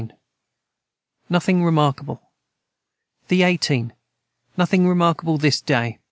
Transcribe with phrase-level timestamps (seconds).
[1.29, 2.31] Nothing remarkable.
[3.27, 3.93] the 18.
[4.57, 5.99] Nothing remarkable this day.